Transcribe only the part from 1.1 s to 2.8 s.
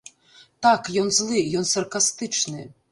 злы, ён саркастычны.